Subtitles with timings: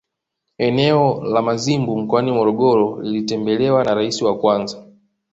[0.57, 4.83] Eneo la Mazimbu mkoani Morogoro lilitembelewa na Rais wa kwanza